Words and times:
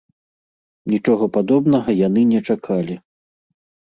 Нічога 0.93 1.27
падобнага 1.35 1.95
яны 2.07 2.23
не 2.31 2.39
чакалі. 2.47 2.95